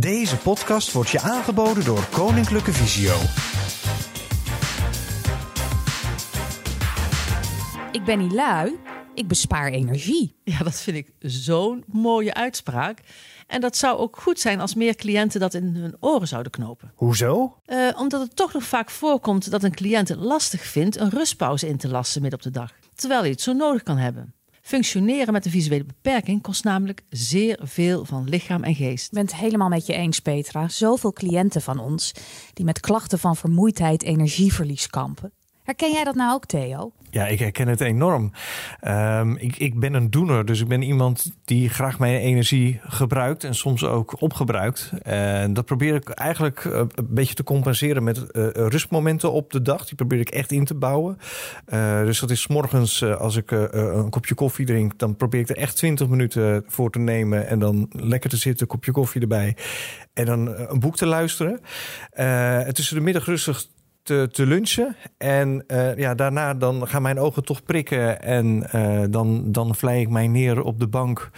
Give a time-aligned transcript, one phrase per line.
[0.00, 3.14] Deze podcast wordt je aangeboden door Koninklijke Visio.
[7.92, 8.78] Ik ben niet lui,
[9.14, 10.36] ik bespaar energie.
[10.44, 13.00] Ja, dat vind ik zo'n mooie uitspraak.
[13.46, 16.92] En dat zou ook goed zijn als meer cliënten dat in hun oren zouden knopen.
[16.94, 17.60] Hoezo?
[17.64, 21.68] Eh, omdat het toch nog vaak voorkomt dat een cliënt het lastig vindt een rustpauze
[21.68, 22.72] in te lassen midden op de dag.
[22.94, 24.34] Terwijl hij het zo nodig kan hebben.
[24.66, 29.06] Functioneren met een visuele beperking kost namelijk zeer veel van lichaam en geest.
[29.06, 30.68] Ik ben het helemaal met je eens, Petra.
[30.68, 32.12] Zoveel cliënten van ons
[32.52, 35.32] die met klachten van vermoeidheid, energieverlies kampen.
[35.66, 36.92] Herken jij dat nou ook, Theo?
[37.10, 38.32] Ja, ik herken het enorm.
[38.80, 43.44] Ehm, ik, ik ben een doener, dus ik ben iemand die graag mijn energie gebruikt
[43.44, 44.92] en soms ook opgebruikt.
[45.02, 49.62] En dat probeer ik eigenlijk eh, een beetje te compenseren met eh, rustmomenten op de
[49.62, 49.86] dag.
[49.86, 51.18] Die probeer ik echt in te bouwen.
[51.68, 55.48] Uh, dus dat is s morgens als ik een kopje koffie drink, dan probeer ik
[55.48, 59.20] er echt 20 minuten voor te nemen en dan lekker te zitten, een kopje koffie
[59.20, 59.56] erbij
[60.14, 61.60] en dan een boek te luisteren.
[62.72, 63.66] tussen de middag rustig
[64.06, 64.96] te, lunchen.
[65.18, 68.22] En uh, ja, daarna dan gaan mijn ogen toch prikken.
[68.22, 71.30] En uh, dan, dan vlei ik mij neer op de bank.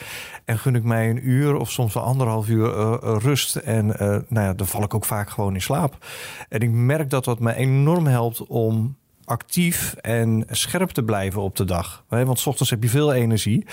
[0.44, 3.56] En gun ik mij een uur of soms wel anderhalf uur uh, rust.
[3.56, 3.86] En
[4.28, 6.06] nou ja, dan val ik ook vaak gewoon in slaap.
[6.48, 8.96] En ik merk dat dat me enorm helpt om
[9.28, 12.04] actief en scherp te blijven op de dag.
[12.08, 13.66] Want s ochtends heb je veel energie.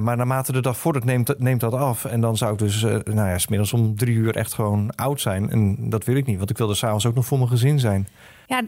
[0.00, 2.04] Maar naarmate de dag vordert, neemt, neemt dat af.
[2.04, 5.50] En dan zou ik dus, nou ja, smiddags om drie uur echt gewoon oud zijn.
[5.50, 7.78] En dat wil ik niet, want ik wil er s'avonds ook nog voor mijn gezin
[7.78, 8.08] zijn.
[8.46, 8.62] Ja,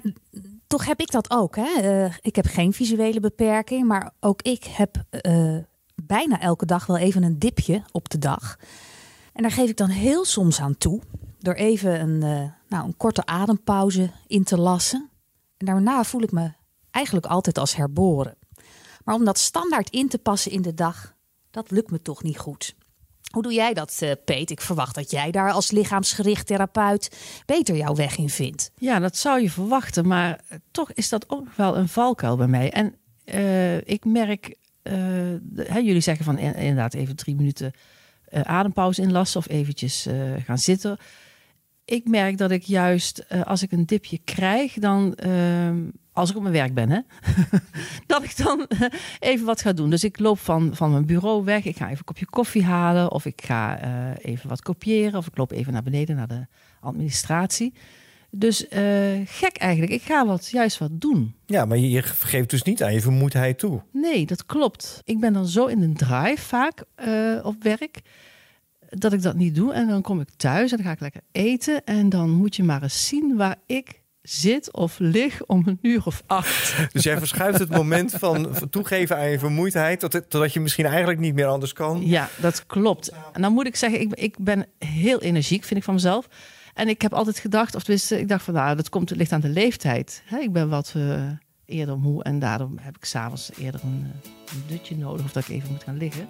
[0.67, 1.57] toch heb ik dat ook.
[1.57, 2.05] Hè?
[2.05, 5.05] Uh, ik heb geen visuele beperking, maar ook ik heb
[5.95, 8.59] bijna elke dag wel even een dipje op de dag.
[9.33, 11.01] En daar geef ik dan heel soms aan toe.
[11.39, 12.19] Door even een,
[12.69, 15.11] nou, een korte adempauze in te lassen.
[15.57, 16.53] En daarna voel ik me
[16.91, 18.37] eigenlijk altijd als herboren.
[19.05, 21.15] Maar om dat standaard in te passen in de dag,
[21.51, 22.75] dat lukt me toch niet goed.
[23.31, 24.51] Hoe doe jij dat, uh, Peet?
[24.51, 28.71] Ik verwacht dat jij daar als lichaamsgericht therapeut beter jouw weg in vindt.
[28.77, 30.41] Ja, dat zou je verwachten, maar
[30.71, 32.73] toch is dat ook wel een valkuil bij mij.
[32.73, 34.93] En uh, ik merk, uh,
[35.57, 37.73] hè, jullie zeggen van inderdaad even drie minuten
[38.31, 40.07] adempauze inlassen of eventjes
[40.45, 40.99] gaan zitten.
[41.87, 45.79] Ik merk dat ik juist als ik een dipje krijg, dan ehm,
[46.17, 47.01] als ik op mijn werk ben, hè,
[48.07, 48.67] dat ik dan
[49.19, 49.91] even wat ga doen.
[49.91, 51.65] Dus ik loop van, van mijn bureau weg.
[51.65, 53.13] Ik ga even een kopje koffie halen.
[53.13, 55.19] Of ik ga uh, even wat kopiëren.
[55.19, 56.47] Of ik loop even naar beneden naar de
[56.81, 57.73] administratie.
[58.31, 58.67] Dus
[59.25, 59.93] gek eigenlijk.
[59.93, 61.35] Ik ga wat, juist wat doen.
[61.47, 63.83] Ja, maar je geeft dus niet aan je vermoeidheid toe.
[63.93, 65.01] Nee, dat klopt.
[65.05, 66.85] Ik ben dan zo in een drive vaak
[67.43, 68.01] op werk
[68.89, 69.73] dat ik dat niet doe.
[69.73, 71.85] En dan kom ik thuis en dan ga ik lekker eten.
[71.85, 76.03] En dan moet je maar eens zien waar ik zit of lig om een uur
[76.05, 76.93] of acht.
[76.93, 80.01] Dus jij verschuift het moment van toegeven aan je vermoeidheid...
[80.01, 82.07] totdat je misschien eigenlijk niet meer anders kan?
[82.07, 83.13] Ja, dat klopt.
[83.33, 86.29] En dan moet ik zeggen, ik, ik ben heel energiek, vind ik van mezelf.
[86.75, 88.55] En ik heb altijd gedacht, of tenminste, ik dacht van...
[88.55, 90.23] nou, dat komt, ligt aan de leeftijd.
[90.41, 91.23] ik ben wat uh,
[91.65, 94.13] eerder moe en daarom heb ik s'avonds eerder een,
[94.51, 95.25] een dutje nodig...
[95.25, 96.29] of dat ik even moet gaan liggen.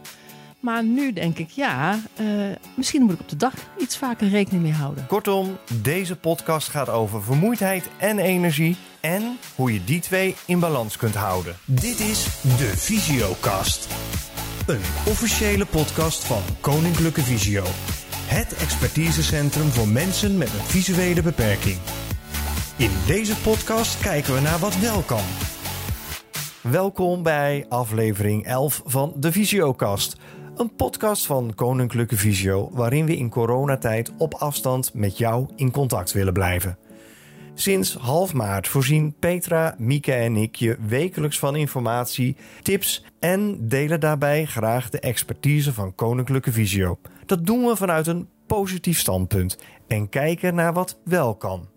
[0.66, 2.26] Maar nu denk ik, ja, uh,
[2.74, 5.06] misschien moet ik op de dag iets vaker rekening mee houden.
[5.06, 10.96] Kortom, deze podcast gaat over vermoeidheid en energie en hoe je die twee in balans
[10.96, 11.56] kunt houden.
[11.64, 13.88] Dit is de Visiocast.
[14.66, 17.64] Een officiële podcast van Koninklijke Visio.
[18.26, 21.78] Het expertisecentrum voor mensen met een visuele beperking.
[22.76, 25.24] In deze podcast kijken we naar wat wel kan.
[26.70, 30.16] Welkom bij aflevering 11 van de Visiocast.
[30.56, 36.12] Een podcast van Koninklijke Visio, waarin we in coronatijd op afstand met jou in contact
[36.12, 36.78] willen blijven.
[37.54, 44.00] Sinds half maart voorzien Petra, Mieke en ik je wekelijks van informatie, tips en delen
[44.00, 46.98] daarbij graag de expertise van Koninklijke Visio.
[47.26, 51.68] Dat doen we vanuit een positief standpunt en kijken naar wat wel kan.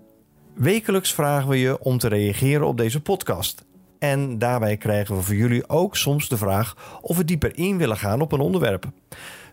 [0.53, 3.65] Wekelijks vragen we je om te reageren op deze podcast.
[3.99, 7.97] En daarbij krijgen we voor jullie ook soms de vraag of we dieper in willen
[7.97, 8.85] gaan op een onderwerp.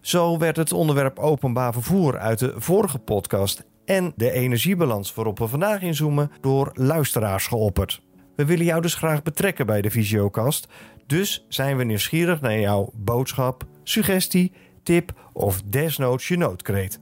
[0.01, 5.49] Zo werd het onderwerp openbaar vervoer uit de vorige podcast en de energiebalans waarop we
[5.49, 8.03] vandaag inzoomen door luisteraars geopperd.
[8.37, 10.69] We willen jou dus graag betrekken bij de Visiocast,
[11.07, 17.01] dus zijn we nieuwsgierig naar jouw boodschap, suggestie, tip of desnoods je noodkreet.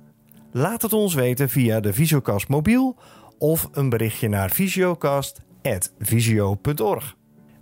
[0.53, 2.97] Laat het ons weten via de Visiocast mobiel
[3.39, 7.17] of een berichtje naar visiocast.visio.org.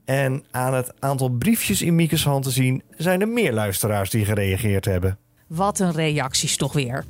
[0.04, 4.24] En aan het aantal briefjes in Miekes hand te zien, zijn er meer luisteraars die
[4.24, 5.18] gereageerd hebben.
[5.46, 7.04] Wat een reacties toch weer.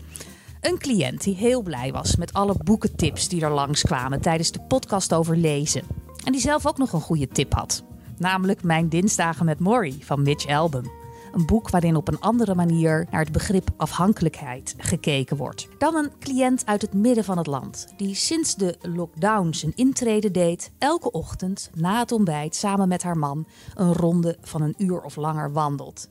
[0.61, 5.15] Een cliënt die heel blij was met alle boekentips die er langskwamen tijdens de podcast
[5.15, 5.83] over lezen.
[6.25, 7.85] En die zelf ook nog een goede tip had.
[8.19, 11.02] Namelijk Mijn Dinsdagen met Maury van Mitch Album.
[11.33, 15.69] Een boek waarin op een andere manier naar het begrip afhankelijkheid gekeken wordt.
[15.79, 20.31] Dan een cliënt uit het midden van het land, die sinds de lockdown zijn intrede
[20.31, 25.03] deed, elke ochtend na het ontbijt samen met haar man een ronde van een uur
[25.03, 26.09] of langer wandelt.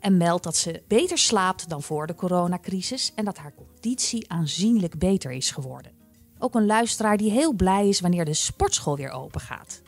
[0.00, 4.98] En meldt dat ze beter slaapt dan voor de coronacrisis en dat haar conditie aanzienlijk
[4.98, 5.92] beter is geworden.
[6.38, 9.82] Ook een luisteraar die heel blij is wanneer de sportschool weer open gaat.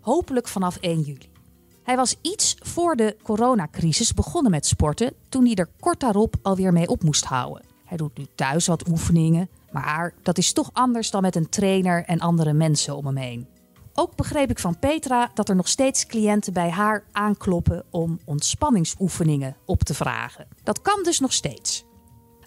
[0.00, 1.33] Hopelijk vanaf 1 juli.
[1.84, 6.72] Hij was iets voor de coronacrisis begonnen met sporten toen hij er kort daarop alweer
[6.72, 7.64] mee op moest houden.
[7.84, 12.04] Hij doet nu thuis wat oefeningen, maar dat is toch anders dan met een trainer
[12.04, 13.46] en andere mensen om hem heen.
[13.94, 19.56] Ook begreep ik van Petra dat er nog steeds cliënten bij haar aankloppen om ontspanningsoefeningen
[19.64, 20.46] op te vragen.
[20.62, 21.84] Dat kan dus nog steeds.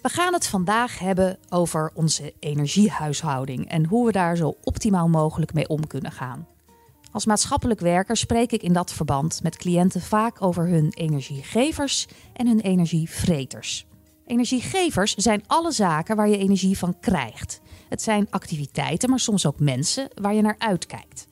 [0.02, 5.54] We gaan het vandaag hebben over onze energiehuishouding en hoe we daar zo optimaal mogelijk
[5.54, 6.46] mee om kunnen gaan.
[7.12, 12.46] Als maatschappelijk werker spreek ik in dat verband met cliënten vaak over hun energiegevers en
[12.46, 13.86] hun energievreters.
[14.26, 17.60] Energiegevers zijn alle zaken waar je energie van krijgt.
[17.88, 21.26] Het zijn activiteiten, maar soms ook mensen waar je naar uitkijkt.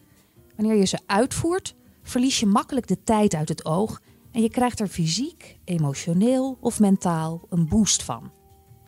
[0.56, 4.00] Wanneer je ze uitvoert, verlies je makkelijk de tijd uit het oog
[4.32, 8.30] en je krijgt er fysiek, emotioneel of mentaal een boost van.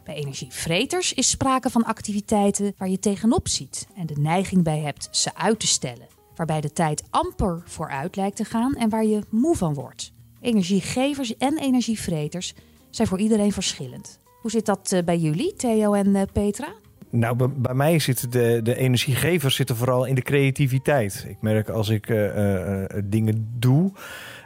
[0.05, 5.08] Bij energievreters is sprake van activiteiten waar je tegenop ziet en de neiging bij hebt
[5.11, 6.06] ze uit te stellen,
[6.38, 10.12] waarbij de tijd amper vooruit lijkt te gaan en waar je moe van wordt.
[10.40, 12.55] Energiegevers en energievreters
[12.90, 14.19] zijn voor iedereen verschillend.
[14.40, 16.69] Hoe zit dat eh, bij jullie, Theo en eh, Petra?
[17.11, 21.26] Nou, bij, mij zitten de, de energiegevers zitten vooral in de creativiteit.
[21.29, 23.93] Ik merk als ik uh, dingen doe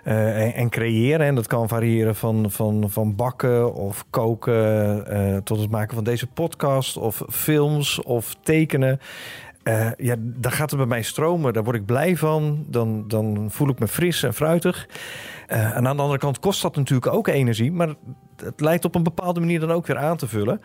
[0.04, 5.70] uh, en, creëren, en dat kan variëren van, van, van bakken of koken tot het
[5.70, 9.00] maken van deze podcast of films of tekenen.
[9.64, 11.52] Uh, ja, dan gaat het bij mij stromen.
[11.52, 12.64] Daar word ik blij van.
[12.68, 14.88] Dan, dan voel ik me fris en fruitig.
[15.48, 17.72] Uh, en aan de andere kant kost dat natuurlijk ook energie.
[17.72, 17.94] Maar
[18.36, 20.60] het lijkt op een bepaalde manier dan ook weer aan te vullen.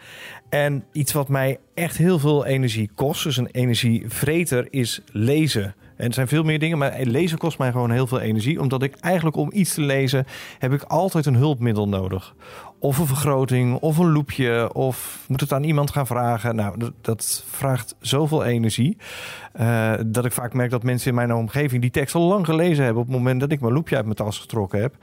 [0.49, 5.75] En iets wat mij echt heel veel energie kost, dus een energievreter, is lezen.
[5.97, 8.61] En er zijn veel meer dingen, maar lezen kost mij gewoon heel veel energie.
[8.61, 10.25] Omdat ik eigenlijk om iets te lezen
[10.59, 12.35] heb ik altijd een hulpmiddel nodig.
[12.79, 16.55] Of een vergroting, of een loepje, of moet het aan iemand gaan vragen.
[16.55, 18.97] Nou, dat, dat vraagt zoveel energie.
[19.59, 22.83] Uh, dat ik vaak merk dat mensen in mijn omgeving die tekst al lang gelezen
[22.83, 23.01] hebben.
[23.01, 24.95] op het moment dat ik mijn loepje uit mijn tas getrokken heb.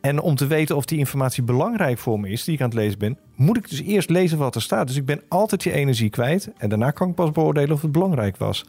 [0.00, 2.78] En om te weten of die informatie belangrijk voor me is, die ik aan het
[2.78, 4.86] lezen ben, moet ik dus eerst lezen wat er staat.
[4.86, 6.50] Dus ik ben altijd je energie kwijt.
[6.56, 8.64] En daarna kan ik pas beoordelen of het belangrijk was.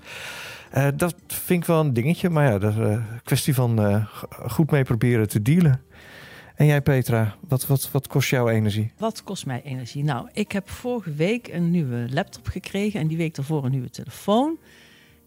[0.77, 4.03] Uh, dat vind ik wel een dingetje, maar ja, dat is een kwestie van
[4.47, 5.81] goed mee proberen te dealen.
[6.55, 8.91] En jij, Petra, wat, wat, wat kost jouw energie?
[8.97, 10.03] Wat kost mij energie?
[10.03, 13.89] Nou, ik heb vorige week een nieuwe laptop gekregen en die week daarvoor een nieuwe
[13.89, 14.57] telefoon.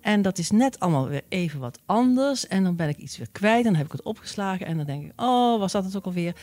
[0.00, 2.46] En dat is net allemaal weer even wat anders.
[2.46, 3.58] En dan ben ik iets weer kwijt.
[3.58, 4.66] En dan heb ik het opgeslagen.
[4.66, 6.34] En dan denk ik, oh, was dat het ook alweer?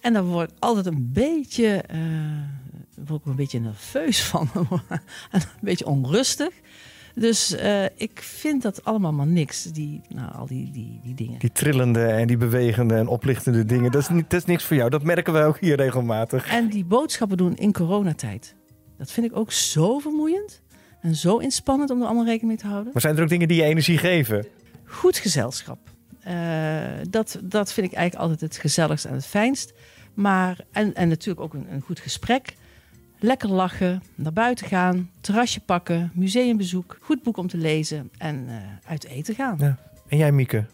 [0.00, 1.98] En dan word ik altijd een beetje, uh,
[3.08, 4.50] word ik een beetje nerveus van.
[5.30, 6.54] een beetje onrustig.
[7.14, 11.38] Dus uh, ik vind dat allemaal maar niks, die, nou, al die, die, die dingen.
[11.38, 14.76] Die trillende en die bewegende en oplichtende dingen, dat is, niet, dat is niks voor
[14.76, 14.90] jou.
[14.90, 16.48] Dat merken wij ook hier regelmatig.
[16.48, 18.54] En die boodschappen doen in coronatijd,
[18.98, 20.62] dat vind ik ook zo vermoeiend.
[21.00, 22.92] En zo inspannend om er allemaal rekening mee te houden.
[22.92, 24.46] Maar zijn er ook dingen die je energie geven?
[24.84, 25.78] Goed gezelschap.
[26.28, 26.32] Uh,
[27.10, 29.72] dat, dat vind ik eigenlijk altijd het gezelligst en het fijnst.
[30.14, 32.54] Maar, en, en natuurlijk ook een, een goed gesprek.
[33.22, 38.56] Lekker lachen, naar buiten gaan, terrasje pakken, museumbezoek, goed boek om te lezen en uh,
[38.86, 39.56] uit eten gaan.
[39.58, 39.78] Ja.
[40.08, 40.66] En jij, Mieke?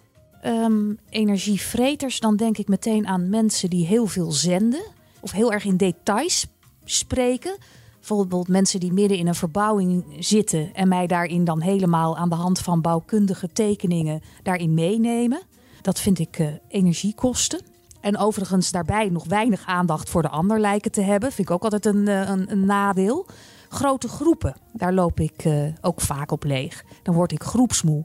[0.45, 4.83] Um, energievreters, dan denk ik meteen aan mensen die heel veel zenden
[5.21, 6.47] of heel erg in details
[6.85, 7.57] spreken.
[7.97, 12.35] Bijvoorbeeld mensen die midden in een verbouwing zitten en mij daarin dan helemaal aan de
[12.35, 15.43] hand van bouwkundige tekeningen daarin meenemen.
[15.83, 17.61] Dat vind ik uh, energiekosten.
[18.07, 21.33] En overigens daarbij nog weinig aandacht voor de ander lijken te hebben.
[21.33, 23.27] Vind ik ook altijd een, een, een nadeel.
[23.69, 26.85] Grote groepen, daar loop ik uh, ook vaak op leeg.
[27.03, 28.05] Dan word ik groepsmoe.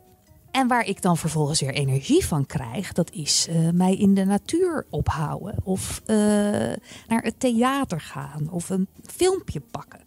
[0.52, 4.26] En waar ik dan vervolgens weer energie van krijg, dat is uh, mij in de
[4.26, 5.56] natuur ophouden.
[5.64, 6.02] Of
[7.08, 8.50] naar het theater gaan.
[8.50, 10.00] Of een filmpje pakken.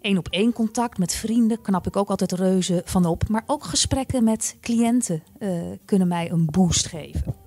[0.00, 3.28] Eén op één contact met vrienden knap ik ook altijd reuze van op.
[3.28, 5.22] Maar ook gesprekken met cliënten
[5.84, 7.45] kunnen mij een boost geven.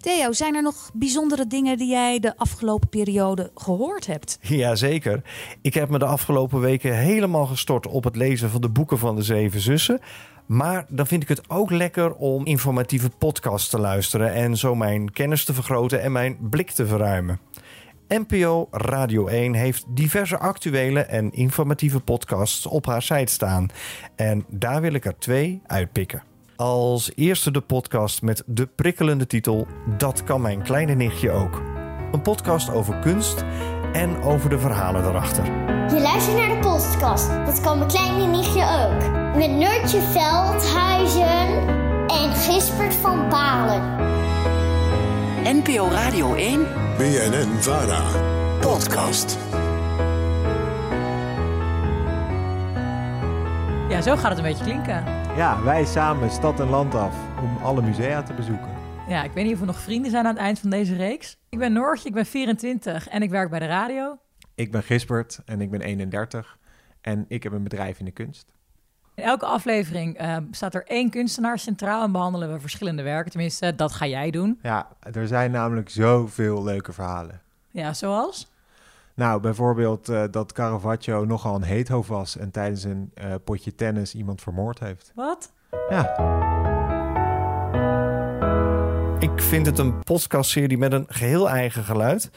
[0.00, 4.38] Theo, zijn er nog bijzondere dingen die jij de afgelopen periode gehoord hebt?
[4.62, 5.22] Jazeker.
[5.62, 9.16] Ik heb me de afgelopen weken helemaal gestort op het lezen van de boeken van
[9.16, 10.00] de Zeven Zussen.
[10.46, 15.12] Maar dan vind ik het ook lekker om informatieve podcasts te luisteren en zo mijn
[15.12, 17.40] kennis te vergroten en mijn blik te verruimen.
[18.08, 23.68] NPO Radio 1 heeft diverse actuele en informatieve podcasts op haar site staan.
[24.16, 26.29] En daar wil ik er twee uitpikken.
[26.60, 29.66] Als eerste de podcast met de prikkelende titel
[29.98, 31.62] Dat kan mijn kleine nichtje ook.
[32.12, 33.44] Een podcast over kunst
[33.92, 35.44] en over de verhalen erachter.
[35.94, 37.28] Je luistert naar de podcast.
[37.46, 39.10] Dat kan mijn kleine nichtje ook.
[39.36, 41.68] Met Noortje Veldhuizen
[42.06, 43.82] en Gispert van Balen.
[45.44, 48.02] NPO Radio 1 BNN Vara.
[48.60, 49.38] podcast.
[53.88, 55.19] Ja, zo gaat het een beetje klinken.
[55.36, 58.68] Ja, wij samen stad en land af om alle musea te bezoeken.
[59.08, 61.36] Ja, ik weet niet of we nog vrienden zijn aan het eind van deze reeks.
[61.48, 64.18] Ik ben Noortje, ik ben 24 en ik werk bij de radio.
[64.54, 66.58] Ik ben Gisbert en ik ben 31
[67.00, 68.52] en ik heb een bedrijf in de kunst.
[69.14, 73.30] In elke aflevering eh, staat er één kunstenaar centraal en behandelen we verschillende werken.
[73.30, 74.58] Tenminste, dat ga jij doen.
[74.62, 77.40] Ja, er zijn namelijk zoveel leuke verhalen.
[77.70, 78.49] Ja, zoals?
[79.20, 84.14] Nou, bijvoorbeeld eh, dat Caravaggio nogal een heethoofd was en tijdens een eh, potje tennis
[84.14, 85.12] iemand vermoord heeft.
[85.14, 85.52] Wat?
[85.88, 86.14] Ja,
[89.18, 92.30] Ik vind het een podcastserie met een geheel eigen geluid,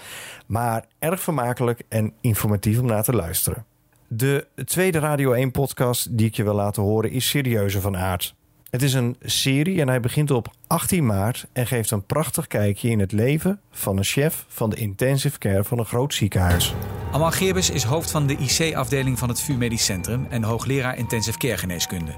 [0.48, 3.66] maar erg vermakelijk en informatief om naar te luisteren.
[4.08, 8.36] De tweede Radio 1-podcast die ik je wil laten horen is serieuzer van aard.
[8.74, 12.90] Het is een serie en hij begint op 18 maart en geeft een prachtig kijkje
[12.90, 16.74] in het leven van een chef van de intensive care van een groot ziekenhuis.
[17.12, 21.38] Amal Geerbes is hoofd van de IC-afdeling van het VU Medisch Centrum en hoogleraar intensive
[21.38, 22.16] care geneeskunde.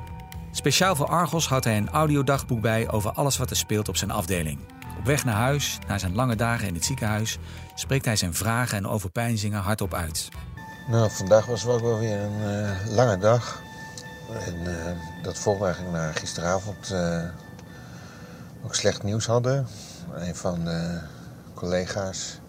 [0.52, 4.12] Speciaal voor Argos houdt hij een audiodagboek bij over alles wat er speelt op zijn
[4.12, 4.60] afdeling.
[5.00, 7.38] Op weg naar huis, na zijn lange dagen in het ziekenhuis,
[7.74, 10.30] spreekt hij zijn vragen en overpeinzingen hardop uit.
[10.88, 13.65] Nou, vandaag was ook wel weer een eh, lange dag.
[14.30, 14.92] En eh,
[15.24, 17.24] dat volgt eigenlijk naar gisteravond eh,
[18.64, 19.68] ook slecht nieuws hadden.
[20.14, 21.00] Een van de
[21.54, 22.40] collega's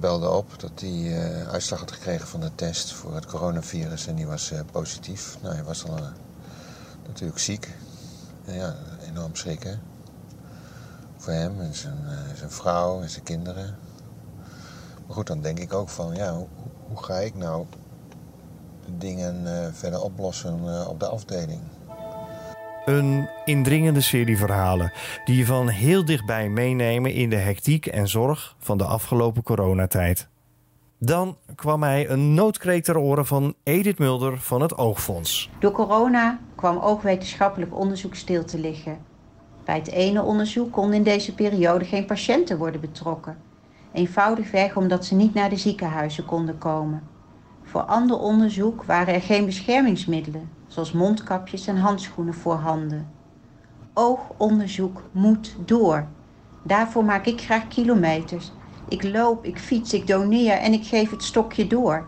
[0.00, 4.14] belde op dat hij eh, uitslag had gekregen van de test voor het coronavirus en
[4.14, 5.36] die was positief.
[5.42, 5.98] Nou, hij was al
[7.06, 7.74] natuurlijk ziek.
[8.44, 8.76] En ja,
[9.08, 9.80] enorm schrikken.
[11.16, 11.98] Voor hem en zijn,
[12.34, 13.78] zijn vrouw en zijn kinderen.
[15.06, 16.46] Maar goed, dan denk ik ook van, ja, hoe,
[16.88, 17.66] hoe ga ik nou
[18.98, 21.60] dingen eh, verder oplossen eh, op de afdeling?
[22.84, 24.92] Een indringende serie verhalen
[25.24, 30.28] die je van heel dichtbij meenemen in de hectiek en zorg van de afgelopen coronatijd.
[30.98, 35.50] Dan kwam hij een noodkreet ter oren van Edith Mulder van het Oogfonds.
[35.58, 38.98] Door corona kwam oogwetenschappelijk onderzoek stil te liggen.
[39.64, 43.36] Bij het ene onderzoek konden in deze periode geen patiënten worden betrokken.
[43.92, 47.02] Eenvoudigweg omdat ze niet naar de ziekenhuizen konden komen.
[47.76, 53.08] Voor ander onderzoek waren er geen beschermingsmiddelen, zoals mondkapjes en handschoenen voorhanden.
[53.94, 56.06] Oogonderzoek moet door.
[56.62, 58.52] Daarvoor maak ik graag kilometers.
[58.88, 62.06] Ik loop, ik fiets, ik doneer en ik geef het stokje door.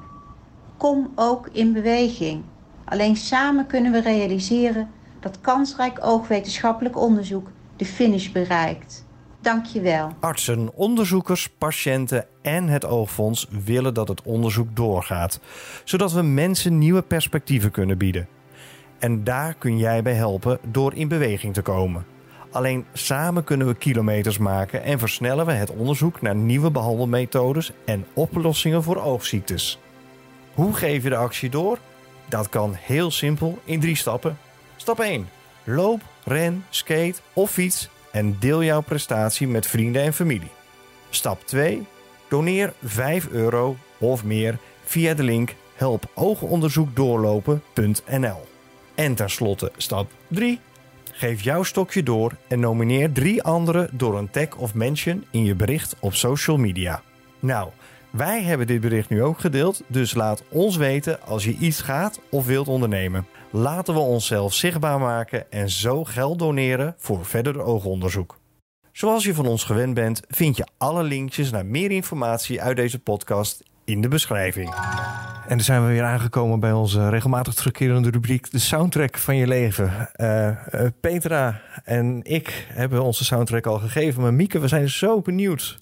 [0.77, 2.43] Kom ook in beweging.
[2.85, 9.07] Alleen samen kunnen we realiseren dat kansrijk oogwetenschappelijk onderzoek de finish bereikt.
[9.41, 10.13] Dank je wel.
[10.21, 15.41] Artsen, onderzoekers, patiënten en het Oogfonds willen dat het onderzoek doorgaat,
[15.85, 18.29] zodat we mensen nieuwe perspectieven kunnen bieden.
[18.99, 22.07] En daar kun jij bij helpen door in beweging te komen.
[22.51, 28.07] Alleen samen kunnen we kilometers maken en versnellen we het onderzoek naar nieuwe behandelmethodes en
[28.15, 29.79] oplossingen voor oogziektes.
[30.55, 31.79] Hoe geef je de actie door?
[32.29, 34.39] Dat kan heel simpel in drie stappen.
[34.77, 35.29] Stap 1.
[35.65, 40.51] Loop, ren, skate of fiets en deel jouw prestatie met vrienden en familie.
[41.11, 41.87] Stap 2.
[42.29, 48.47] Doneer 5 euro of meer via de link helpoogonderzoekdoorlopen.nl.
[48.95, 50.61] En tenslotte stap 3.
[51.13, 55.55] Geef jouw stokje door en nomineer drie anderen door een tag of mention in je
[55.55, 57.03] bericht op social media.
[57.41, 57.69] Nou,
[58.11, 62.21] wij hebben dit bericht nu ook gedeeld, dus laat ons weten als je iets gaat
[62.31, 63.27] of wilt ondernemen.
[63.51, 68.39] Laten we onszelf zichtbaar maken en zo geld doneren voor verder oogonderzoek.
[68.93, 72.99] Zoals je van ons gewend bent, vind je alle linkjes naar meer informatie uit deze
[72.99, 74.75] podcast in de beschrijving.
[75.43, 79.47] En dan zijn we weer aangekomen bij onze regelmatig terugkerende rubriek De Soundtrack van je
[79.47, 80.09] leven.
[80.13, 84.23] Eh, eh, Petra en ik hebben onze soundtrack al gegeven.
[84.23, 85.81] Maar Mieke, we zijn zo benieuwd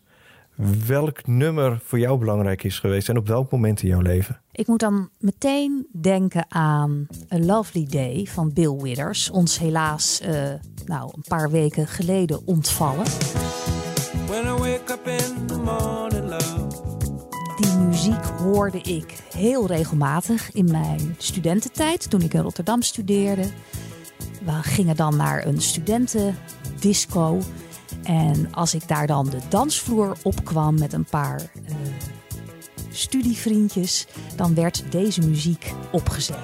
[0.87, 4.41] welk nummer voor jou belangrijk is geweest en op welk moment in jouw leven.
[4.53, 9.31] Ik moet dan meteen denken aan A Lovely Day van Bill Withers.
[9.31, 10.53] Ons helaas eh,
[10.87, 13.05] nou, een paar weken geleden ontvallen.
[14.27, 16.67] When I wake up in the morning, love.
[17.57, 23.45] Die muziek hoorde ik heel regelmatig in mijn studententijd toen ik in Rotterdam studeerde.
[24.45, 27.39] We gingen dan naar een studentendisco.
[28.07, 31.75] En als ik daar dan de dansvloer opkwam met een paar eh,
[32.91, 36.39] studievriendjes, dan werd deze muziek opgezet.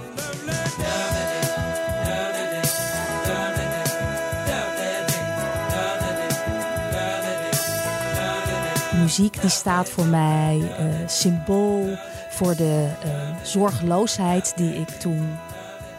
[9.02, 11.96] muziek die staat voor mij eh, symbool
[12.30, 13.10] voor de eh,
[13.42, 15.38] zorgeloosheid die ik toen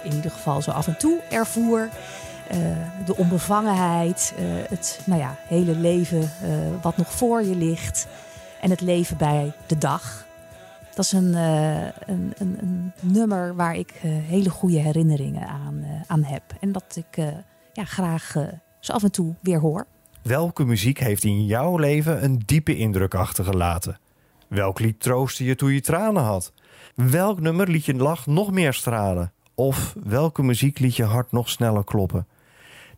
[0.03, 1.89] in ieder geval zo af en toe ervoer.
[2.53, 6.49] Eh, de onbevangenheid, eh, het nou ja, hele leven eh,
[6.81, 8.07] wat nog voor je ligt
[8.61, 10.25] en het leven bij de dag.
[10.95, 11.33] Dat is een,
[12.05, 16.43] een, een, nummer waar ik hele goede herinneringen aan, aan heb.
[16.59, 17.17] En dat ik
[17.73, 18.35] ja, graag
[18.79, 19.85] zo af en toe weer hoor.
[20.21, 23.99] Welke muziek heeft in jouw leven een diepe indruk achtergelaten?
[24.47, 26.53] Welk lied troostte je toen je tranen had?
[26.95, 29.31] Welk nummer liet je lach nog meer stralen?
[29.55, 32.27] Of welke muziek liet je hart nog sneller kloppen?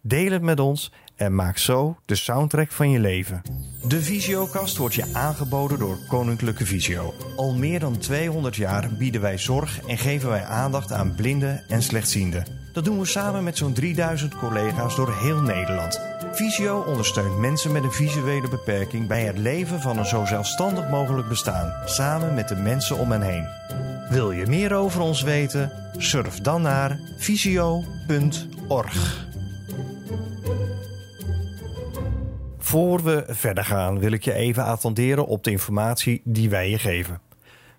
[0.08, 3.42] Deel het met ons en maak zo de soundtrack van je leven.
[3.88, 7.14] De Visiokast wordt je aangeboden door Koninklijke Visio.
[7.36, 11.84] Al meer dan 200 jaar bieden wij zorg en geven wij aandacht aan blinden en
[11.84, 12.46] slechtzienden.
[12.74, 16.02] Dat doen we samen met zo'n 3000 collega's door heel Nederland.
[16.32, 21.28] Visio ondersteunt mensen met een visuele beperking bij het leven van een zo zelfstandig mogelijk
[21.28, 23.48] bestaan, samen met de mensen om hen heen.
[24.10, 25.72] Wil je meer over ons weten?
[25.98, 27.94] Surf dan naar visio.org.
[32.76, 36.80] Voor we verder gaan wil ik je even attenderen op de informatie die wij je
[36.80, 37.22] geven.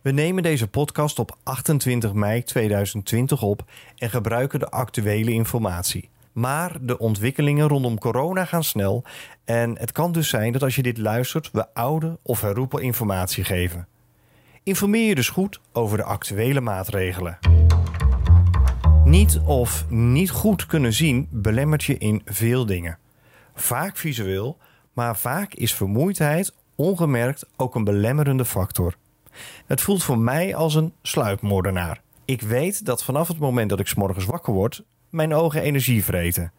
[0.03, 3.65] We nemen deze podcast op 28 mei 2020 op
[3.97, 6.09] en gebruiken de actuele informatie.
[6.33, 9.05] Maar de ontwikkelingen rondom corona gaan snel
[9.45, 13.45] en het kan dus zijn dat als je dit luistert we oude of herroepen informatie
[13.45, 13.89] geven.
[14.63, 17.39] Informeer je dus goed over de actuele maatregelen.
[19.05, 22.99] Niet of niet goed kunnen zien belemmert je in veel dingen.
[23.55, 24.59] Vaak visueel,
[24.97, 28.95] maar vaak is vermoeidheid ongemerkt ook een belemmerende factor.
[29.67, 32.01] Het voelt voor mij als een sluipmoordenaar.
[32.25, 36.05] Ik weet dat vanaf het moment dat ik 's morgens wakker word, mijn ogen energie
[36.05, 36.53] vreten.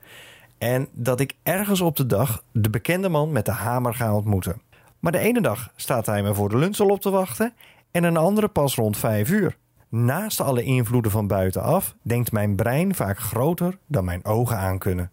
[0.58, 4.62] En dat ik ergens op de dag de bekende man met de hamer ga ontmoeten.
[5.00, 7.53] Maar de ene dag staat hij me voor de lunch al op te wachten
[7.91, 9.58] en een andere pas rond 5 uur.
[9.89, 15.12] Naast alle invloeden van buitenaf denkt mijn brein vaak groter dan mijn ogen aankunnen.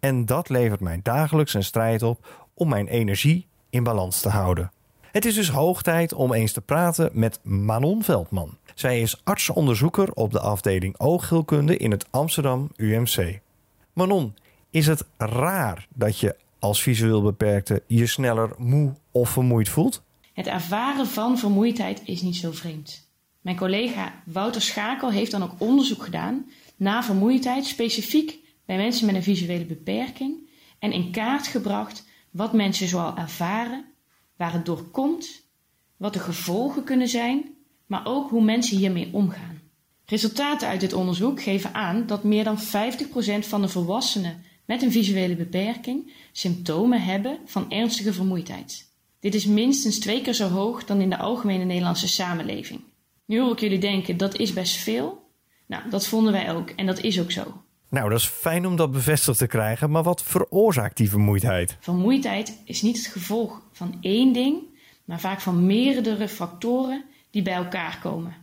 [0.00, 4.72] En dat levert mij dagelijks een strijd op om mijn energie in balans te houden.
[5.12, 8.56] Het is dus hoog tijd om eens te praten met Manon Veldman.
[8.74, 13.40] Zij is arts-onderzoeker op de afdeling oogheelkunde in het Amsterdam UMC.
[13.92, 14.34] Manon,
[14.70, 20.02] is het raar dat je als visueel beperkte je sneller moe of vermoeid voelt?
[20.32, 23.08] Het ervaren van vermoeidheid is niet zo vreemd.
[23.40, 29.14] Mijn collega Wouter Schakel heeft dan ook onderzoek gedaan naar vermoeidheid specifiek bij mensen met
[29.14, 32.07] een visuele beperking en in kaart gebracht
[32.38, 33.84] wat mensen zoal ervaren,
[34.36, 35.42] waar het door komt,
[35.96, 37.44] wat de gevolgen kunnen zijn,
[37.86, 39.60] maar ook hoe mensen hiermee omgaan.
[40.06, 42.60] Resultaten uit dit onderzoek geven aan dat meer dan 50%
[43.38, 48.90] van de volwassenen met een visuele beperking symptomen hebben van ernstige vermoeidheid.
[49.20, 52.80] Dit is minstens twee keer zo hoog dan in de algemene Nederlandse samenleving.
[53.24, 55.30] Nu hoor ik jullie denken dat is best veel.
[55.66, 57.62] Nou, dat vonden wij ook en dat is ook zo.
[57.90, 61.76] Nou, dat is fijn om dat bevestigd te krijgen, maar wat veroorzaakt die vermoeidheid?
[61.80, 64.56] Vermoeidheid is niet het gevolg van één ding,
[65.04, 68.34] maar vaak van meerdere factoren die bij elkaar komen.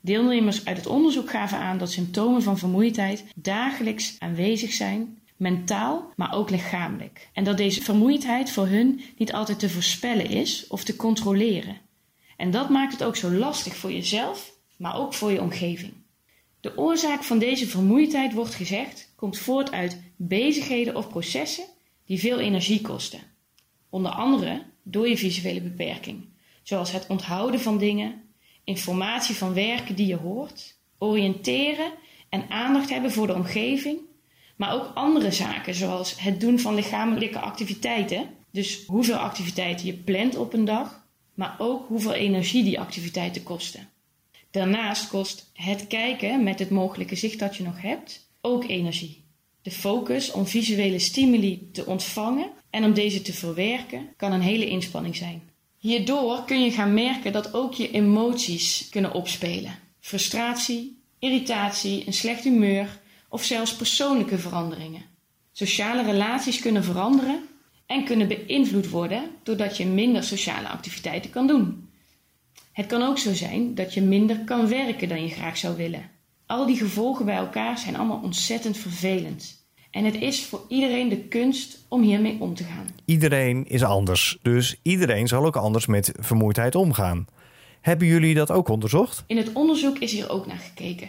[0.00, 6.34] Deelnemers uit het onderzoek gaven aan dat symptomen van vermoeidheid dagelijks aanwezig zijn, mentaal, maar
[6.34, 7.28] ook lichamelijk.
[7.32, 11.76] En dat deze vermoeidheid voor hun niet altijd te voorspellen is of te controleren.
[12.36, 15.92] En dat maakt het ook zo lastig voor jezelf, maar ook voor je omgeving.
[16.60, 21.64] De oorzaak van deze vermoeidheid, wordt gezegd, komt voort uit bezigheden of processen
[22.06, 23.20] die veel energie kosten.
[23.90, 26.24] Onder andere door je visuele beperking,
[26.62, 28.22] zoals het onthouden van dingen,
[28.64, 31.92] informatie van werken die je hoort, oriënteren
[32.28, 33.98] en aandacht hebben voor de omgeving,
[34.56, 40.36] maar ook andere zaken, zoals het doen van lichamelijke activiteiten, dus hoeveel activiteiten je plant
[40.36, 43.88] op een dag, maar ook hoeveel energie die activiteiten kosten.
[44.50, 49.24] Daarnaast kost het kijken met het mogelijke zicht dat je nog hebt ook energie.
[49.62, 54.68] De focus om visuele stimuli te ontvangen en om deze te verwerken kan een hele
[54.68, 55.42] inspanning zijn.
[55.78, 59.78] Hierdoor kun je gaan merken dat ook je emoties kunnen opspelen.
[60.00, 65.02] Frustratie, irritatie, een slecht humeur of zelfs persoonlijke veranderingen.
[65.52, 67.48] Sociale relaties kunnen veranderen
[67.86, 71.87] en kunnen beïnvloed worden doordat je minder sociale activiteiten kan doen.
[72.78, 76.10] Het kan ook zo zijn dat je minder kan werken dan je graag zou willen.
[76.46, 79.66] Al die gevolgen bij elkaar zijn allemaal ontzettend vervelend.
[79.90, 82.86] En het is voor iedereen de kunst om hiermee om te gaan.
[83.04, 87.26] Iedereen is anders, dus iedereen zal ook anders met vermoeidheid omgaan.
[87.80, 89.24] Hebben jullie dat ook onderzocht?
[89.26, 91.08] In het onderzoek is hier ook naar gekeken,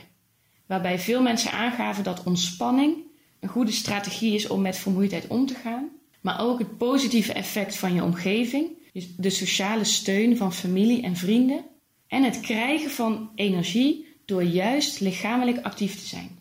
[0.65, 2.95] waarbij veel mensen aangaven dat ontspanning
[3.39, 5.89] een goede strategie is om met vermoeidheid om te gaan,
[6.21, 8.77] maar ook het positieve effect van je omgeving
[9.17, 11.65] de sociale steun van familie en vrienden
[12.08, 16.39] en het krijgen van energie door juist lichamelijk actief te zijn.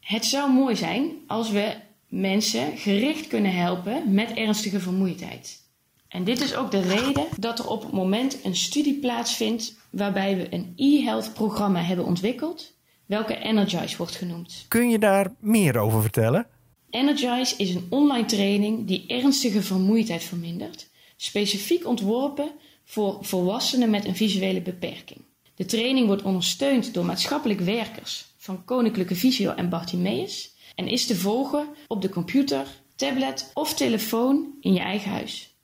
[0.00, 1.74] Het zou mooi zijn als we
[2.08, 5.60] mensen gericht kunnen helpen met ernstige vermoeidheid.
[6.08, 10.36] En dit is ook de reden dat er op het moment een studie plaatsvindt waarbij
[10.36, 12.74] we een e-health programma hebben ontwikkeld,
[13.06, 14.64] welke Energize wordt genoemd.
[14.68, 16.46] Kun je daar meer over vertellen?
[16.90, 20.90] Energize is een online training die ernstige vermoeidheid vermindert,
[21.22, 22.50] specifiek ontworpen
[22.84, 25.20] voor volwassenen met een visuele beperking.
[25.54, 31.16] De training wordt ondersteund door maatschappelijk werkers van Koninklijke Visio en Bartimeus en is te
[31.16, 35.54] volgen op de computer, tablet of telefoon in je eigen huis.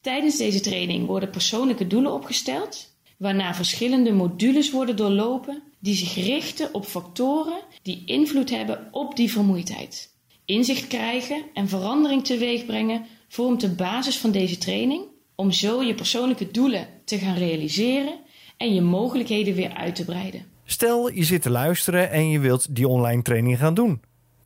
[0.00, 6.74] Tijdens deze training worden persoonlijke doelen opgesteld, waarna verschillende modules worden doorlopen die zich richten
[6.74, 10.14] op factoren die invloed hebben op die vermoeidheid.
[10.44, 15.94] Inzicht krijgen en verandering teweeg brengen vormt de basis van deze training om zo je
[15.94, 18.18] persoonlijke doelen te gaan realiseren
[18.56, 20.46] en je mogelijkheden weer uit te breiden.
[20.64, 24.00] Stel je zit te luisteren en je wilt die online training gaan doen.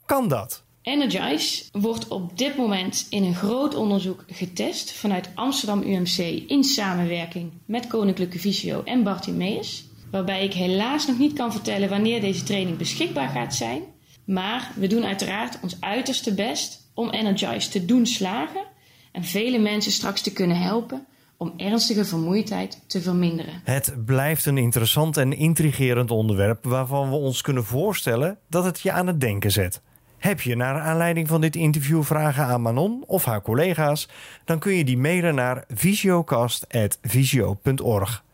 [0.05, 0.65] Kan dat?
[0.83, 7.51] Energize wordt op dit moment in een groot onderzoek getest vanuit Amsterdam UMC in samenwerking
[7.65, 9.85] met Koninklijke Visio en Bartimeus.
[10.11, 13.83] Waarbij ik helaas nog niet kan vertellen wanneer deze training beschikbaar gaat zijn.
[14.25, 18.75] Maar we doen uiteraard ons uiterste best om Energize te doen slagen
[19.17, 23.61] en vele mensen straks te kunnen helpen om ernstige vermoeidheid te verminderen.
[23.65, 28.93] Het blijft een interessant en intrigerend onderwerp waarvan we ons kunnen voorstellen dat het je
[28.93, 29.81] aan het denken zet.
[30.19, 34.09] Heb je naar aanleiding van dit interview vragen aan Manon of haar collega's,
[34.45, 38.25] dan kun je die mailen naar visiocast.visio.org.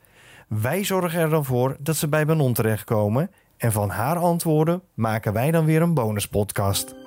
[0.48, 5.32] Wij zorgen er dan voor dat ze bij Manon terechtkomen en van haar antwoorden maken
[5.32, 7.01] wij dan weer een bonuspodcast.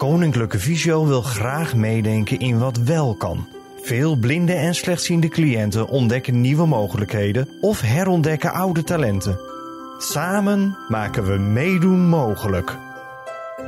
[0.00, 3.48] Koninklijke Visio wil graag meedenken in wat wel kan.
[3.82, 9.40] Veel blinde en slechtziende cliënten ontdekken nieuwe mogelijkheden of herontdekken oude talenten.
[9.98, 12.76] Samen maken we meedoen mogelijk.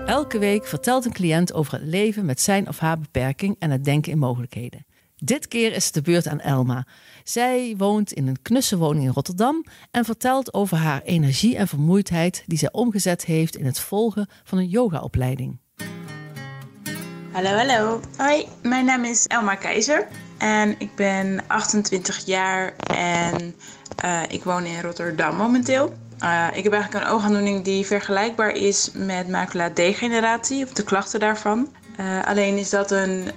[0.07, 3.85] Elke week vertelt een cliënt over het leven met zijn of haar beperking en het
[3.85, 4.87] denken in mogelijkheden.
[5.17, 6.87] Dit keer is het de beurt aan Elma.
[7.25, 12.45] Zij woont in een knusse woning in Rotterdam en vertelt over haar energie en vermoeidheid
[12.47, 15.61] die zij omgezet heeft in het volgen van een yogaopleiding.
[17.33, 18.01] Hallo, hallo.
[18.17, 23.55] Hoi, mijn naam is Elma Keizer en ik ben 28 jaar en
[24.05, 25.95] uh, ik woon in Rotterdam momenteel.
[26.23, 31.75] Uh, ik heb eigenlijk een oogaandoening die vergelijkbaar is met macula-degeneratie of de klachten daarvan.
[32.01, 33.31] Uh, alleen is dat een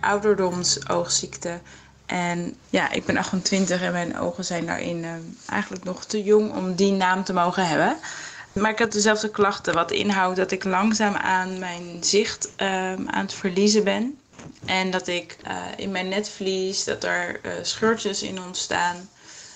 [0.00, 1.60] ouderdomsoogziekte.
[2.06, 5.04] En ja, ik ben 28 en mijn ogen zijn daarin
[5.46, 7.96] eigenlijk nog te jong om die naam te mogen hebben.
[8.60, 13.06] Maar ik heb dezelfde klachten, wat inhoudt dat ik langzaam aan mijn zicht uh, aan
[13.22, 14.18] het verliezen ben.
[14.64, 19.08] En dat ik uh, in mijn netvlies, dat er uh, scheurtjes in ontstaan.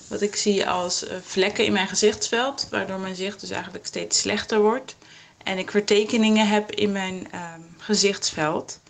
[0.09, 4.61] Wat ik zie als vlekken in mijn gezichtsveld, waardoor mijn zicht dus eigenlijk steeds slechter
[4.61, 4.97] wordt.
[5.43, 8.81] En ik vertekeningen heb in mijn ehm, gezichtsveld.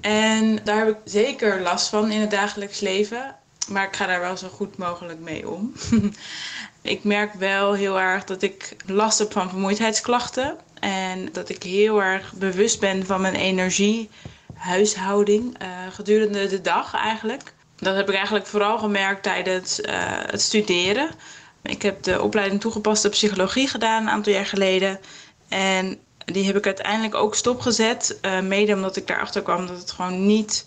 [0.00, 3.36] En daar heb ik zeker last van in het dagelijks leven.
[3.68, 5.72] Maar ik ga daar wel zo goed mogelijk mee om.
[6.86, 10.56] Ik merk wel heel erg dat ik last heb van vermoeidheidsklachten.
[10.80, 17.54] En dat ik heel erg bewust ben van mijn energiehuishouding uh, gedurende de dag eigenlijk.
[17.76, 21.10] Dat heb ik eigenlijk vooral gemerkt tijdens uh, het studeren.
[21.62, 25.00] Ik heb de opleiding toegepaste psychologie gedaan een aantal jaar geleden.
[25.48, 28.18] En die heb ik uiteindelijk ook stopgezet.
[28.22, 30.66] Uh, mede omdat ik daarachter kwam dat het gewoon niet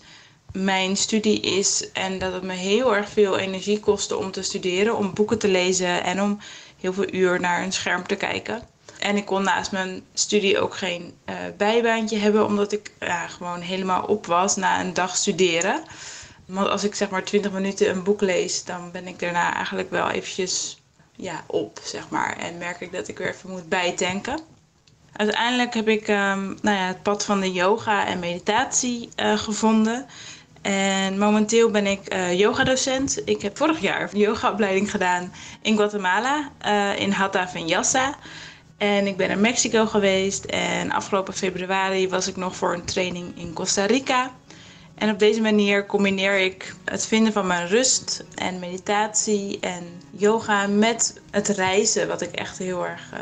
[0.52, 4.96] mijn studie is en dat het me heel erg veel energie kostte om te studeren,
[4.96, 6.38] om boeken te lezen en om
[6.80, 8.62] heel veel uur naar een scherm te kijken.
[8.98, 13.60] En ik kon naast mijn studie ook geen uh, bijbaantje hebben, omdat ik ja, gewoon
[13.60, 15.82] helemaal op was na een dag studeren.
[16.46, 19.90] Want als ik zeg maar 20 minuten een boek lees, dan ben ik daarna eigenlijk
[19.90, 20.80] wel eventjes
[21.16, 22.36] ja, op, zeg maar.
[22.36, 24.40] En merk ik dat ik weer even moet bijtanken.
[25.12, 30.06] Uiteindelijk heb ik um, nou ja, het pad van de yoga en meditatie uh, gevonden.
[30.62, 33.22] En momenteel ben ik uh, yogadocent.
[33.24, 38.14] Ik heb vorig jaar een yogaopleiding gedaan in Guatemala, uh, in Hatta Vinyasa.
[38.78, 43.38] En ik ben naar Mexico geweest en afgelopen februari was ik nog voor een training
[43.38, 44.30] in Costa Rica.
[44.94, 50.66] En op deze manier combineer ik het vinden van mijn rust en meditatie en yoga
[50.66, 53.20] met het reizen, wat ik echt heel erg, uh,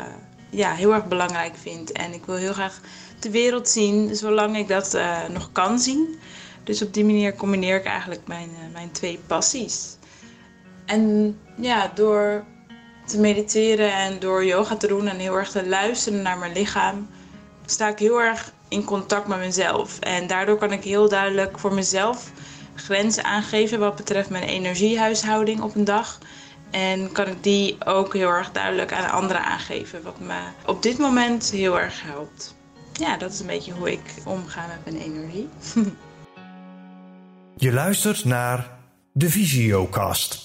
[0.49, 1.91] ja, heel erg belangrijk vind.
[1.91, 2.79] En ik wil heel graag
[3.19, 4.97] de wereld zien, zolang ik dat
[5.29, 6.19] nog kan zien.
[6.69, 9.97] Dus op die manier combineer ik eigenlijk mijn, uh, mijn twee passies.
[10.85, 12.43] En ja, door
[13.05, 17.07] te mediteren en door yoga te doen en heel erg te luisteren naar mijn lichaam,
[17.65, 19.99] sta ik heel erg in contact met mezelf.
[19.99, 22.31] En daardoor kan ik heel duidelijk voor mezelf
[22.75, 26.17] grenzen aangeven wat betreft mijn energiehuishouding op een dag.
[26.71, 30.97] En kan ik die ook heel erg duidelijk aan anderen aangeven, wat me op dit
[30.97, 32.55] moment heel erg helpt.
[32.93, 35.49] Ja, dat is een beetje hoe ik omga met mijn energie.
[37.61, 38.69] Je luistert naar
[39.13, 40.39] de Visiokast.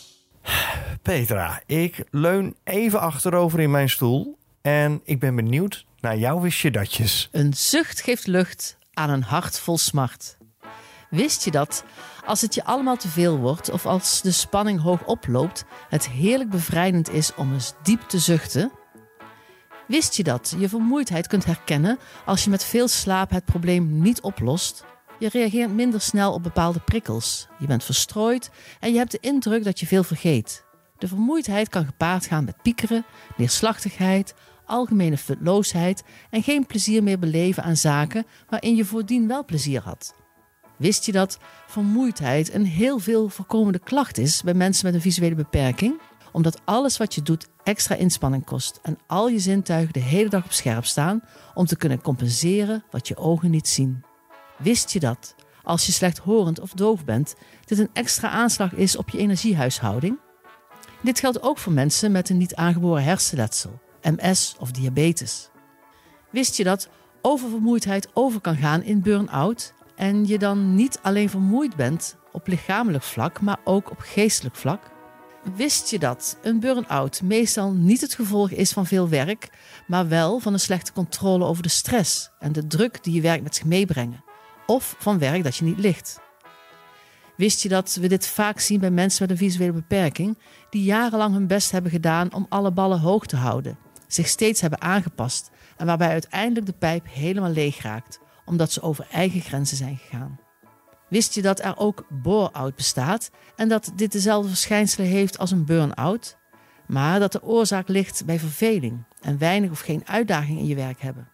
[1.03, 6.73] Petra, ik leun even achterover in mijn stoel en ik ben benieuwd naar jouw wist
[6.73, 7.29] datjes.
[7.33, 10.37] Een zucht geeft lucht aan een hart vol smart.
[11.11, 11.85] Wist je dat
[12.27, 16.51] als het je allemaal te veel wordt of als de spanning hoog oploopt, het heerlijk
[16.51, 18.73] bevrijdend is om eens diep te zuchten?
[19.87, 24.21] Wist je dat je vermoeidheid kunt herkennen als je met veel slaap het probleem niet
[24.21, 24.85] oplost?
[25.19, 27.49] Je reageert minder snel op bepaalde prikkels.
[27.59, 28.51] Je bent verstrooid
[28.81, 30.65] en je hebt de indruk dat je veel vergeet.
[30.99, 33.05] De vermoeidheid kan gepaard gaan met piekeren,
[33.37, 34.35] neerslachtigheid,
[34.67, 40.15] algemene futloosheid en geen plezier meer beleven aan zaken waarin je voordien wel plezier had.
[40.77, 45.35] Wist je dat vermoeidheid een heel veel voorkomende klacht is bij mensen met een visuele
[45.35, 46.01] beperking?
[46.33, 50.45] Omdat alles wat je doet extra inspanning kost en al je zintuigen de hele dag
[50.45, 51.23] op scherp staan
[51.55, 54.14] om te kunnen compenseren wat je ogen niet zien.
[54.57, 59.09] Wist je dat, als je slechthorend of doof bent, dit een extra aanslag is op
[59.09, 60.19] je energiehuishouding?
[61.03, 65.51] Dit geldt ook voor mensen met een niet aangeboren hersenletsel, MS of diabetes.
[66.31, 66.89] Wist je dat
[67.23, 73.05] oververmoeidheid over kan gaan in burn-out en je dan niet alleen vermoeid bent op lichamelijk
[73.05, 74.93] vlak, maar ook op geestelijk vlak?
[75.57, 79.49] Wist je dat een burn-out meestal niet het gevolg is van veel werk,
[79.87, 83.43] maar wel van een slechte controle over de stress en de druk die je werk
[83.43, 84.24] met zich meebrengen,
[84.67, 86.23] of van werk dat je niet ligt?
[87.37, 90.39] Wist je dat we dit vaak zien bij mensen met een visuele beperking,
[90.71, 94.81] die jarenlang hun best hebben gedaan om alle ballen hoog te houden, zich steeds hebben
[94.81, 99.97] aangepast en waarbij uiteindelijk de pijp helemaal leeg raakt, omdat ze over eigen grenzen zijn
[99.97, 100.41] gegaan?
[101.09, 105.65] Wist je dat er ook bore-out bestaat en dat dit dezelfde verschijnselen heeft als een
[105.65, 106.37] burn-out,
[106.87, 111.01] maar dat de oorzaak ligt bij verveling en weinig of geen uitdaging in je werk
[111.01, 111.29] hebben?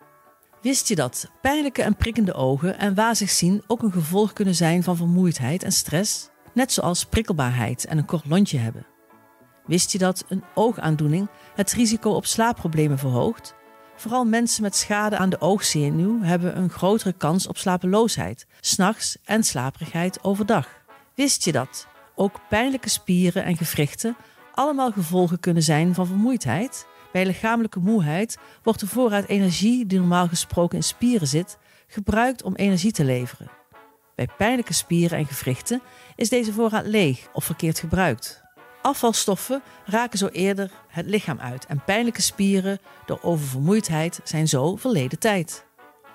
[0.62, 4.82] Wist je dat pijnlijke en prikkende ogen en wazig zien ook een gevolg kunnen zijn
[4.82, 8.86] van vermoeidheid en stress, net zoals prikkelbaarheid en een kort lontje hebben?
[9.66, 13.54] Wist je dat een oogaandoening het risico op slaapproblemen verhoogt?
[13.96, 19.42] Vooral mensen met schade aan de oogzenuw hebben een grotere kans op slapeloosheid, s'nachts en
[19.42, 20.68] slaperigheid overdag.
[21.14, 24.16] Wist je dat ook pijnlijke spieren en gewrichten
[24.54, 26.86] allemaal gevolgen kunnen zijn van vermoeidheid?
[27.12, 32.54] Bij lichamelijke moeheid wordt de voorraad energie die normaal gesproken in spieren zit, gebruikt om
[32.54, 33.50] energie te leveren.
[34.14, 35.82] Bij pijnlijke spieren en gewrichten
[36.16, 38.42] is deze voorraad leeg of verkeerd gebruikt.
[38.82, 45.18] Afvalstoffen raken zo eerder het lichaam uit en pijnlijke spieren door oververmoeidheid zijn zo verleden
[45.18, 45.66] tijd.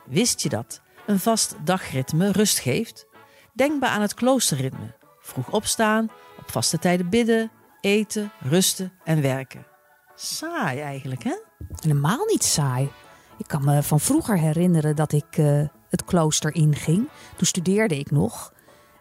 [0.05, 3.08] Wist je dat een vast dagritme rust geeft?
[3.53, 4.95] Denk maar aan het kloosterritme.
[5.19, 9.74] Vroeg opstaan, op vaste tijden bidden, eten, rusten en werken.
[10.15, 11.36] Saai eigenlijk, hè?
[11.82, 12.91] Helemaal niet saai.
[13.38, 17.10] Ik kan me van vroeger herinneren dat ik uh, het klooster inging.
[17.38, 18.54] Toen studeerde ik nog.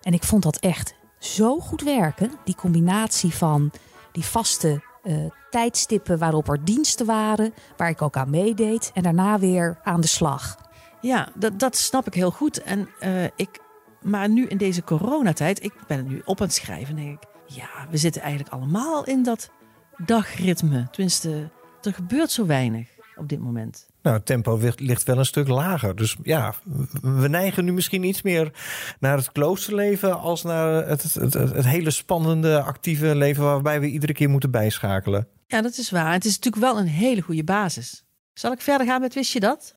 [0.02, 2.32] En ik vond dat echt zo goed werken.
[2.44, 3.70] Die combinatie van
[4.12, 9.38] die vaste uh, tijdstippen waarop er diensten waren, waar ik ook aan meedeed, en daarna
[9.38, 10.56] weer aan de slag.
[11.00, 12.62] Ja, dat, dat snap ik heel goed.
[12.62, 13.60] En uh, ik,
[14.02, 17.28] maar nu in deze coronatijd, ik ben het nu op aan het schrijven, denk ik.
[17.46, 19.50] Ja, we zitten eigenlijk allemaal in dat
[19.96, 20.88] dagritme.
[20.90, 21.50] Tenminste,
[21.82, 23.86] er gebeurt zo weinig op dit moment.
[24.02, 25.96] Nou, het tempo ligt wel een stuk lager.
[25.96, 26.54] Dus ja,
[27.02, 28.52] we neigen nu misschien iets meer
[29.00, 33.86] naar het kloosterleven als naar het, het, het, het, hele spannende, actieve leven waarbij we
[33.86, 35.28] iedere keer moeten bijschakelen.
[35.46, 36.12] Ja, dat is waar.
[36.12, 38.04] Het is natuurlijk wel een hele goede basis.
[38.32, 39.76] Zal ik verder gaan met wist je dat?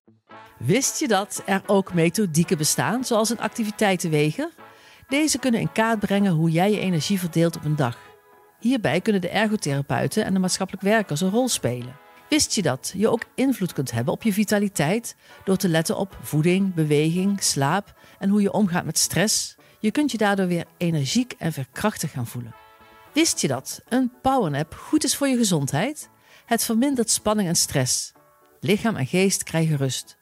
[0.57, 4.49] Wist je dat er ook methodieken bestaan, zoals een activiteitenweger?
[5.07, 8.06] Deze kunnen in kaart brengen hoe jij je energie verdeelt op een dag.
[8.59, 11.95] Hierbij kunnen de ergotherapeuten en de maatschappelijk werkers een rol spelen.
[12.29, 16.17] Wist je dat je ook invloed kunt hebben op je vitaliteit door te letten op
[16.21, 19.55] voeding, beweging, slaap en hoe je omgaat met stress?
[19.79, 22.55] Je kunt je daardoor weer energiek en verkrachtig gaan voelen.
[23.13, 26.09] Wist je dat een powernap goed is voor je gezondheid?
[26.45, 28.11] Het vermindert spanning en stress.
[28.59, 30.17] Lichaam en geest krijgen rust.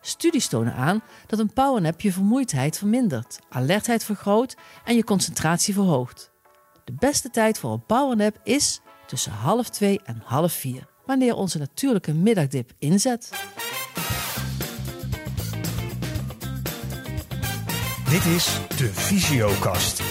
[0.00, 6.34] Studies tonen aan dat een powernap je vermoeidheid vermindert, alertheid vergroot en je concentratie verhoogt.
[6.86, 11.58] De beste tijd voor een powernap is tussen half twee en half vier wanneer onze
[11.58, 13.30] natuurlijke middagdip inzet.
[18.10, 20.02] Dit is de Visiokast.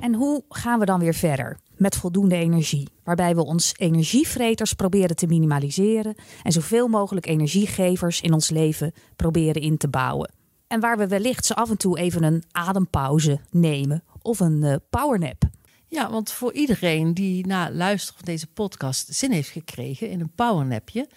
[0.00, 1.58] En hoe gaan we dan weer verder?
[1.76, 8.32] Met voldoende energie, waarbij we ons energievreters proberen te minimaliseren en zoveel mogelijk energiegevers in
[8.32, 10.32] ons leven proberen in te bouwen.
[10.66, 14.74] En waar we wellicht zo af en toe even een adempauze nemen of een uh,
[14.90, 15.54] powernap.
[15.96, 20.34] Ja, want voor iedereen die na luisteren van deze podcast zin heeft gekregen in een
[20.34, 21.08] powernapje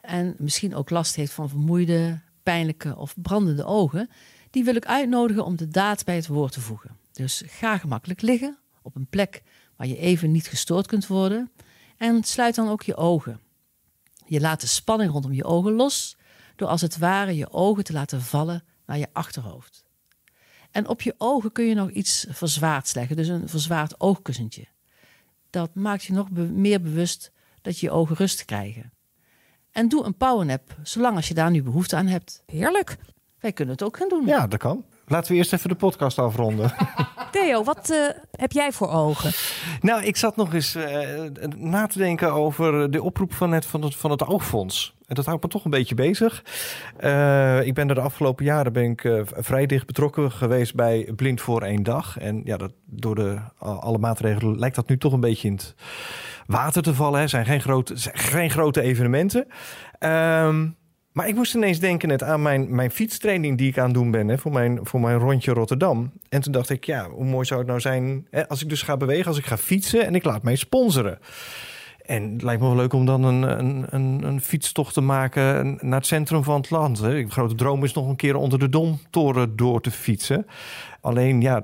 [0.00, 4.10] en misschien ook last heeft van vermoeide, pijnlijke of brandende ogen,
[4.50, 6.96] die wil ik uitnodigen om de daad bij het woord te voegen.
[7.12, 9.42] Dus ga gemakkelijk liggen op een plek
[9.76, 11.50] waar je even niet gestoord kunt worden
[11.96, 13.40] en sluit dan ook je ogen.
[14.26, 16.16] Je laat de spanning rondom je ogen los
[16.56, 19.84] door als het ware je ogen te laten vallen naar je achterhoofd.
[20.72, 24.66] En op je ogen kun je nog iets verzwaards leggen, dus een verzwaard oogkussentje.
[25.50, 27.32] Dat maakt je nog meer bewust
[27.62, 28.92] dat je je ogen rust krijgen.
[29.70, 32.42] En doe een powernap, zolang als je daar nu behoefte aan hebt.
[32.46, 32.96] Heerlijk.
[33.40, 34.26] Wij kunnen het ook gaan doen.
[34.26, 34.84] Ja, dat kan.
[35.06, 36.74] Laten we eerst even de podcast afronden.
[37.32, 39.32] Theo, wat uh, heb jij voor ogen?
[39.80, 41.22] Nou, ik zat nog eens uh,
[41.56, 44.94] na te denken over de oproep van net van het, van het oogfonds.
[45.12, 46.44] En dat houdt me toch een beetje bezig.
[47.00, 51.40] Uh, ik ben er de afgelopen jaren ben ik, vrij dicht betrokken geweest bij Blind
[51.40, 52.18] voor één dag.
[52.18, 55.74] En ja, dat, door de, alle maatregelen lijkt dat nu toch een beetje in het
[56.46, 57.20] water te vallen.
[57.20, 59.46] Er zijn geen grote, geen grote evenementen.
[59.98, 60.66] Ehm,
[61.12, 64.10] maar ik moest ineens denken net aan mijn, mijn fietstraining die ik aan het doen
[64.10, 66.12] ben hè, voor, mijn, voor mijn rondje Rotterdam.
[66.28, 68.82] En toen dacht ik, ja, hoe mooi zou het nou zijn hè, als ik dus
[68.82, 71.18] ga bewegen, als ik ga fietsen en ik laat mij sponsoren.
[72.06, 75.78] En het lijkt me wel leuk om dan een, een, een, een fietstocht te maken
[75.80, 76.98] naar het centrum van het land.
[76.98, 77.24] Hè.
[77.24, 80.46] De grote droom is nog een keer onder de Domtoren door te fietsen.
[81.00, 81.60] Alleen, ja,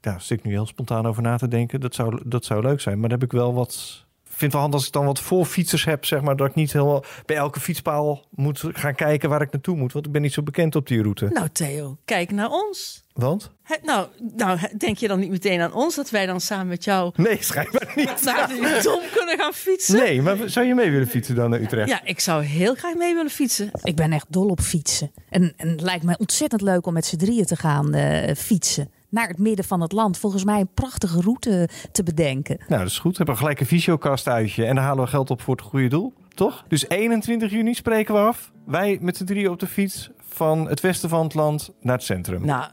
[0.00, 1.80] ja, zit ik nu heel spontaan over na te denken.
[1.80, 3.00] Dat zou, dat zou leuk zijn.
[3.00, 4.06] Maar dan heb ik wel wat
[4.38, 6.54] vind het wel handig als ik dan wat voor fietsers heb, zeg maar, dat ik
[6.54, 10.22] niet helemaal bij elke fietspaal moet gaan kijken waar ik naartoe moet, want ik ben
[10.22, 11.28] niet zo bekend op die route.
[11.32, 13.06] Nou, Theo, kijk naar ons.
[13.12, 13.50] Want?
[13.82, 17.12] nou, nou, denk je dan niet meteen aan ons dat wij dan samen met jou.
[17.16, 18.22] Nee, schijnbaar niet.
[18.24, 19.96] Naar de dom kunnen gaan fietsen?
[19.96, 21.88] Nee, maar zou je mee willen fietsen dan naar Utrecht?
[21.88, 23.70] Ja, ik zou heel graag mee willen fietsen.
[23.82, 25.10] Ik ben echt dol op fietsen.
[25.28, 28.90] En, en het lijkt mij ontzettend leuk om met z'n drieën te gaan uh, fietsen
[29.10, 30.18] naar het midden van het land.
[30.18, 32.58] Volgens mij een prachtige route te bedenken.
[32.68, 33.10] Nou, dat is goed.
[33.10, 34.64] We hebben gelijk een visiokast uitje.
[34.64, 36.64] En dan halen we geld op voor het goede doel, toch?
[36.68, 38.52] Dus 21 juni spreken we af.
[38.66, 42.04] Wij met z'n drieën op de fiets van het westen van het land naar het
[42.04, 42.46] centrum.
[42.46, 42.64] Nou,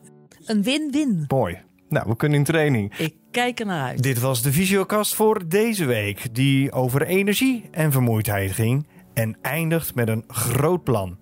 [0.45, 1.25] een win-win.
[1.27, 1.57] Mooi.
[1.89, 2.97] Nou, we kunnen in training.
[2.97, 4.03] Ik kijk er naar uit.
[4.03, 9.95] Dit was de visiokast voor deze week, die over energie en vermoeidheid ging en eindigt
[9.95, 11.17] met een groot plan.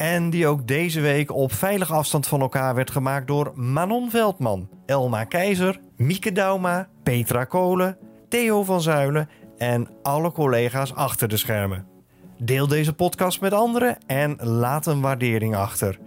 [0.00, 4.68] En die ook deze week op veilige afstand van elkaar werd gemaakt door Manon Veldman,
[4.86, 11.86] Elma Keizer, Mieke Dauma, Petra Kolen, Theo van Zuilen en alle collega's achter de schermen.
[12.38, 15.98] Deel deze podcast met anderen en laat een waardering achter.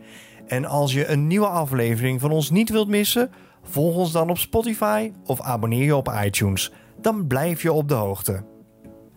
[0.48, 3.32] En als je een nieuwe aflevering van ons niet wilt missen,
[3.64, 6.72] volg ons dan op Spotify of abonneer je op iTunes.
[7.02, 8.44] Dan blijf je op de hoogte.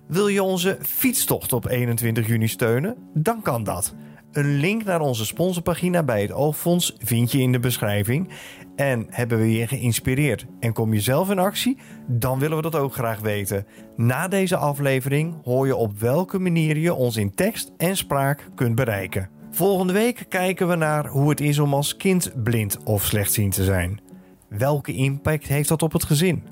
[0.09, 2.97] Wil je onze fietstocht op 21 juni steunen?
[3.15, 3.95] Dan kan dat.
[4.37, 8.29] Een link naar onze sponsorpagina bij het Oogfonds vind je in de beschrijving.
[8.75, 11.79] En hebben we je geïnspireerd en kom je zelf in actie?
[12.07, 13.67] Dan willen we dat ook graag weten.
[13.97, 18.75] Na deze aflevering hoor je op welke manier je ons in tekst en spraak kunt
[18.75, 19.31] bereiken.
[19.51, 23.65] Volgende week kijken we naar hoe het is om als kind blind of slechtziend te
[23.65, 24.01] zijn.
[24.49, 26.43] Welke impact heeft dat op het gezin?